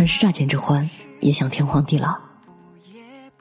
[0.00, 0.88] 曾是乍见之欢，
[1.20, 2.18] 也想天荒地老。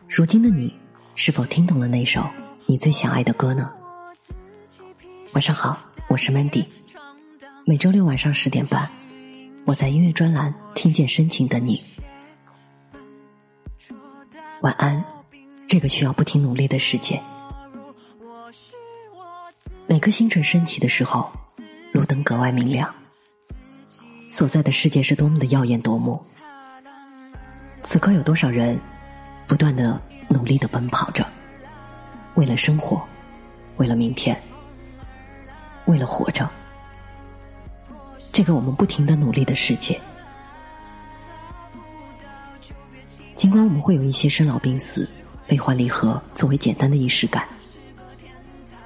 [0.09, 0.77] 如今的你，
[1.15, 2.21] 是否听懂了那首
[2.65, 3.71] 你最想爱的歌呢？
[5.31, 6.65] 晚上好，我是 Mandy。
[7.65, 8.91] 每周六晚上十点半，
[9.63, 11.81] 我在音乐专栏听见深情的你。
[14.59, 15.01] 晚安，
[15.65, 17.21] 这个需要不停努力的世界。
[19.87, 21.31] 每个星辰升起的时候，
[21.93, 22.93] 路灯格外明亮。
[24.29, 26.21] 所在的世界是多么的耀眼夺目。
[27.89, 28.79] 此刻有多少人，
[29.47, 31.25] 不断的努力的奔跑着，
[32.35, 33.01] 为了生活，
[33.77, 34.39] 为了明天，
[35.85, 36.47] 为了活着。
[38.31, 39.99] 这个我们不停的努力的世界，
[43.33, 45.09] 尽管我们会有一些生老病死、
[45.47, 47.49] 悲欢离合作为简单的仪式感，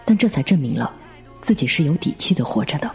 [0.05, 0.89] 但这才证明了
[1.41, 2.89] 自己是有底气的活着的。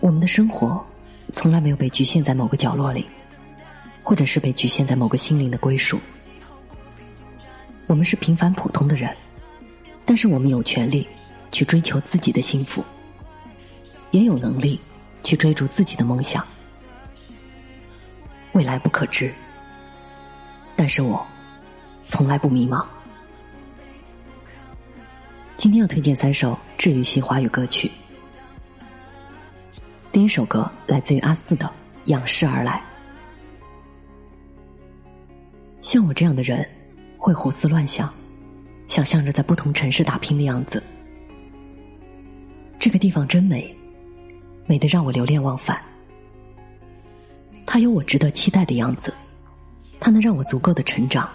[0.00, 0.82] 我们的生活。
[1.32, 3.06] 从来没有被局限在某个角落里，
[4.02, 5.98] 或者是被局限在某个心灵的归属。
[7.86, 9.10] 我们是平凡普通的人，
[10.04, 11.06] 但是我们有权利
[11.50, 12.84] 去追求自己的幸福，
[14.10, 14.78] 也有能力
[15.24, 16.46] 去追逐自己的梦想。
[18.52, 19.32] 未来不可知，
[20.76, 21.26] 但是我
[22.06, 22.84] 从来不迷茫。
[25.56, 27.90] 今天要推荐三首治愈系华语歌曲。
[30.12, 31.64] 第一首歌来自于阿四的
[32.04, 32.84] 《仰视而来》。
[35.80, 36.68] 像我这样的人，
[37.16, 38.12] 会胡思乱想，
[38.86, 40.82] 想象着在不同城市打拼的样子。
[42.78, 43.74] 这个地方真美，
[44.66, 45.80] 美得让我流连忘返。
[47.64, 49.14] 它有我值得期待的样子，
[49.98, 51.26] 它能让我足够的成长，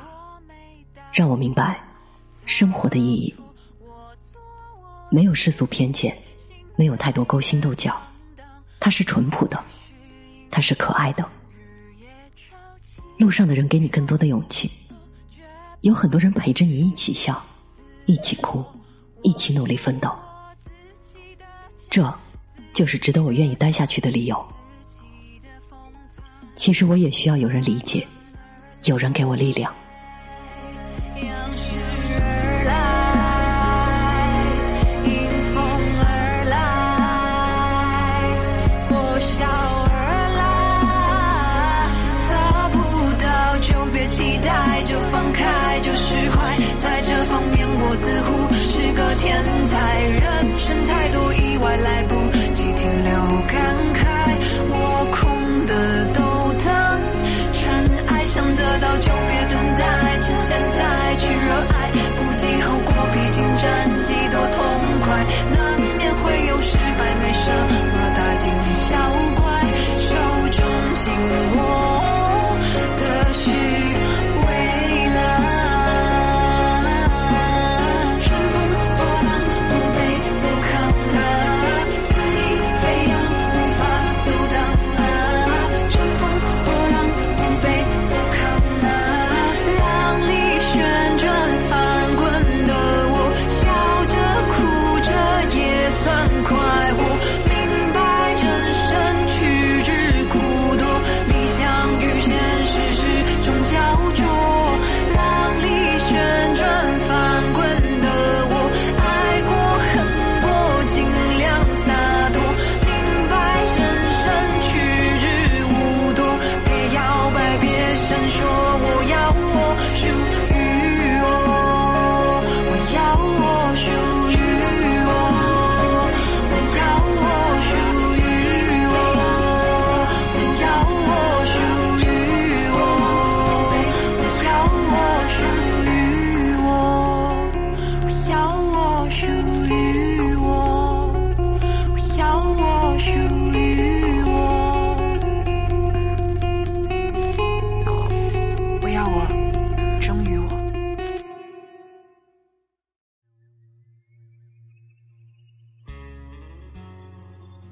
[1.11, 1.83] 让我明白
[2.45, 3.33] 生活的意义。
[5.09, 6.15] 没有世俗偏见，
[6.75, 7.99] 没有太多勾心斗角。
[8.79, 9.63] 他是淳朴的，
[10.49, 11.25] 他是可爱的。
[13.17, 14.71] 路上的人给你更多的勇气，
[15.81, 17.41] 有很多人陪着你一起笑，
[18.05, 18.63] 一起哭，
[19.23, 20.09] 一起努力奋斗。
[21.89, 22.13] 这，
[22.73, 24.45] 就是值得我愿意待下去的理由。
[26.53, 28.07] 其实我也需要有人理解，
[28.83, 29.73] 有人给我力量。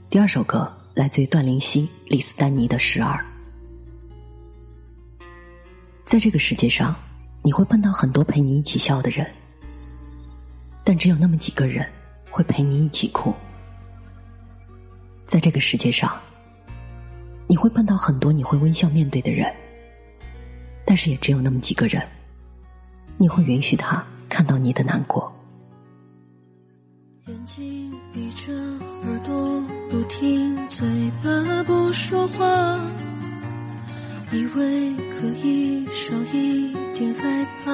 [0.07, 3.13] 第二首歌来自于段灵溪、李斯丹妮的《十二》。
[6.05, 6.95] 在这个世界上，
[7.41, 9.29] 你会碰到很多陪你一起笑的人，
[10.85, 11.85] 但只有那么几个人
[12.29, 13.33] 会陪你一起哭。
[15.25, 16.17] 在这个世界上，
[17.47, 19.53] 你会碰到很多你会微笑面对的人，
[20.85, 22.01] 但是也只有那么几个人，
[23.17, 25.34] 你会允许他看到你的难过。
[27.27, 28.53] 眼睛闭着，
[29.01, 29.59] 耳朵。
[29.89, 30.87] 不停嘴
[31.23, 32.45] 巴不说话，
[34.31, 37.71] 以为可以少一点害怕。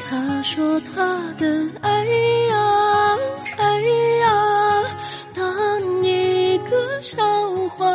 [0.00, 3.16] 他说他的爱呀
[3.56, 3.80] 爱
[4.18, 4.82] 呀，
[5.32, 7.16] 当一个笑
[7.76, 7.86] 话。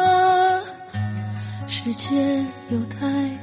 [1.67, 3.37] 世界有太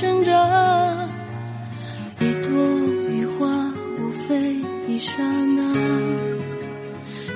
[0.00, 0.32] 挣扎。
[2.20, 2.50] 一朵
[3.10, 3.46] 雨花，
[3.98, 4.56] 无非
[4.88, 5.74] 一刹那，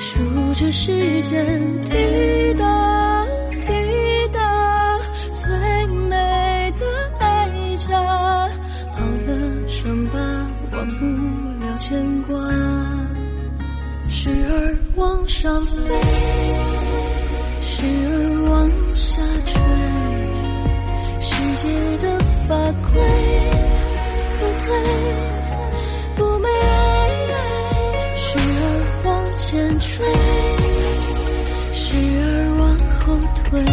[0.01, 0.15] 数
[0.55, 1.45] 着时间
[1.85, 3.27] 滴答
[3.67, 4.99] 滴答，
[5.31, 6.87] 最美的
[7.21, 8.01] 代价。
[8.93, 10.19] 好了，伤疤
[10.73, 11.05] 忘不
[11.67, 12.35] 了牵挂，
[14.09, 15.73] 时而往上飞。
[17.61, 18.13] 时而
[18.49, 19.53] 往下坠，
[21.21, 21.63] 世界
[21.99, 22.05] 的
[22.47, 22.91] 法规
[24.39, 24.67] 不退
[26.15, 26.49] 不美，
[28.17, 28.61] 时而
[29.05, 29.09] 往
[29.39, 29.89] 前追，
[31.73, 31.85] 时
[32.21, 32.25] 而
[32.59, 32.63] 往
[33.01, 33.03] 后
[33.35, 33.65] 退，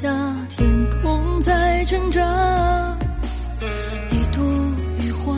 [0.00, 0.08] 下，
[0.48, 0.66] 天
[1.02, 2.20] 空在挣扎。
[4.10, 4.42] 一朵
[4.98, 5.36] 雨花，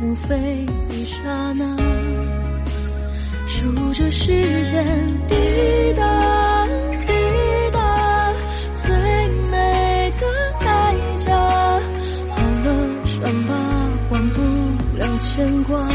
[0.00, 1.76] 无非一刹那，
[3.48, 4.40] 数着时
[4.70, 4.86] 间
[5.26, 5.34] 滴
[5.96, 6.64] 答
[7.04, 7.12] 滴
[7.72, 8.32] 答，
[8.84, 8.88] 最
[9.50, 10.26] 美的
[10.60, 10.94] 代
[11.24, 11.34] 价。
[12.30, 12.66] 好了，
[13.04, 13.18] 伤
[13.48, 13.50] 疤
[14.10, 14.40] 忘不
[14.96, 15.88] 了牵挂，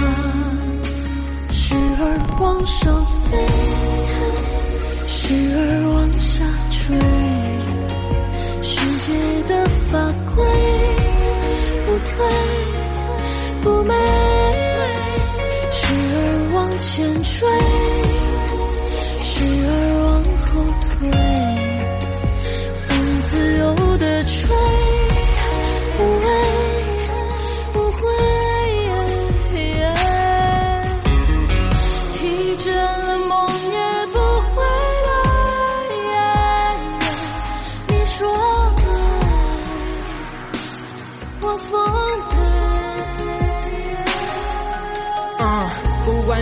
[1.54, 2.02] 时而
[2.42, 3.38] 往上飞。
[5.08, 5.58] 时而
[5.94, 6.98] 往下坠，
[12.20, 12.34] 不退
[13.62, 13.94] 不美，
[15.72, 17.48] 时而往前追，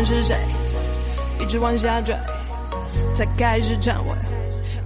[0.06, 0.36] 是谁，
[1.40, 2.16] 一直往下坠，
[3.16, 4.16] 才开始忏悔，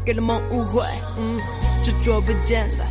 [0.05, 0.83] 给了梦误会。
[1.17, 1.37] 嗯，
[1.83, 2.85] 执着不见了，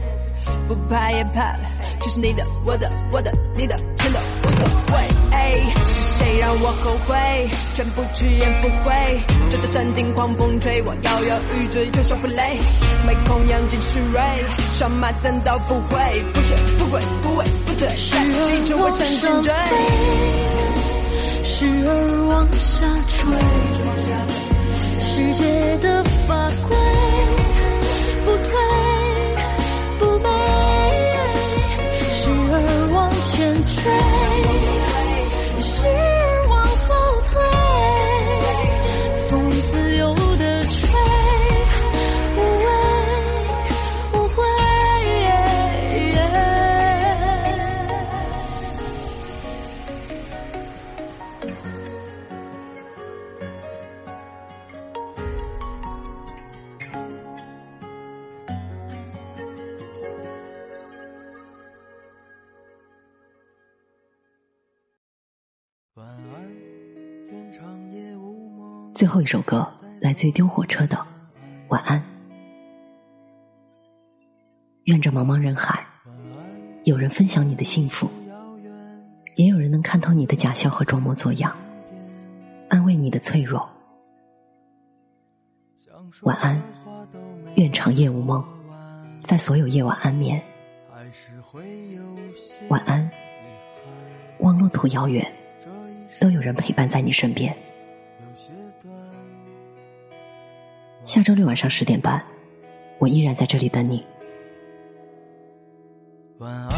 [0.68, 1.60] 不怕也怕了，
[2.00, 5.08] 全是你的，我的，我的，你的，全都无所谓。
[5.32, 5.52] 哎，
[5.84, 7.48] 是谁让我后悔？
[7.74, 9.20] 全部去言不讳，
[9.50, 12.58] 这座山顶狂风吹，我摇摇欲坠，就像负累，
[13.06, 14.20] 没空养精蓄锐，
[14.74, 20.59] 上马单刀赴会，不谢不跪不畏不退，带着青春我向前追。
[21.60, 23.18] 时而往下坠，
[24.98, 26.74] 世界的法规
[69.00, 69.66] 最后一首歌
[69.98, 70.94] 来自于丢火车的
[71.68, 71.98] 《晚安》。
[74.84, 75.82] 愿这茫茫人海，
[76.84, 78.10] 有人分享你的幸福，
[79.36, 81.56] 也有人能看透你的假笑和装模作样，
[82.68, 83.66] 安慰你的脆弱。
[86.20, 86.62] 晚安，
[87.54, 88.44] 愿长夜无梦，
[89.22, 90.38] 在所有夜晚安眠。
[92.68, 93.10] 晚安，
[94.40, 95.26] 望路途遥远，
[96.20, 97.56] 都有人陪伴在你身边。
[101.04, 102.22] 下周六晚上十点半，
[102.98, 104.04] 我依然在这里等你。
[106.38, 106.70] 晚安，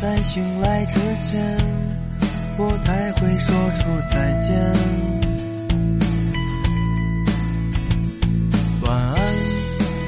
[0.00, 1.58] 在醒来之前，
[2.58, 4.56] 我才会说出再见。
[8.82, 9.16] 晚安，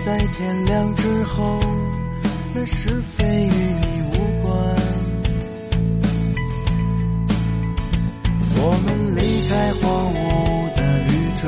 [0.06, 1.60] 在天亮之后，
[2.54, 4.48] 那是非与你无关。
[8.60, 11.46] 我们离开荒芜的绿洲，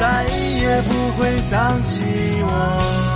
[0.00, 2.00] 再也不会想起
[2.42, 3.08] 我。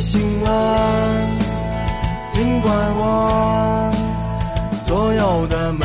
[0.00, 1.28] 你醒了，
[2.30, 3.92] 尽管我
[4.86, 5.84] 所有的美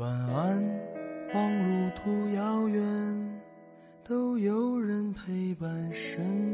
[0.00, 0.64] 晚安，
[1.34, 2.82] 望路途遥远，
[4.02, 6.49] 都有人陪伴身